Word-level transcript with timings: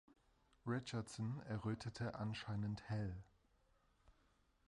Richardson 0.65 1.43
errötete 1.47 2.15
anscheinend 2.15 2.89
hell. 2.89 3.15